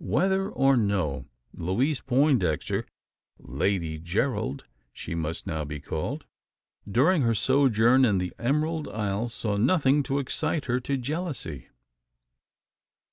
[0.00, 2.86] Whether or no, Louise Poindexter
[3.38, 6.24] Lady Gerald she must now be called
[6.90, 11.68] during her sojourn in the Emerald Isle saw nothing to excite her to jealousy.